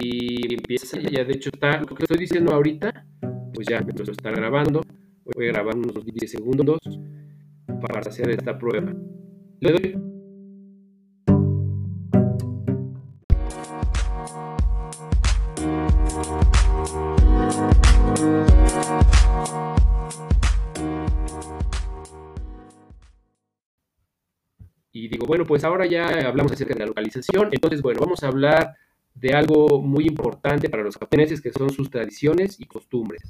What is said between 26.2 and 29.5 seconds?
hablamos acerca de la localización, entonces, bueno, vamos a hablar de